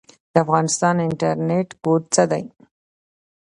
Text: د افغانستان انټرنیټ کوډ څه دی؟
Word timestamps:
د 0.33 0.35
افغانستان 0.45 0.95
انټرنیټ 1.07 1.69
کوډ 1.81 2.01
څه 2.15 2.23
دی؟ 2.31 2.43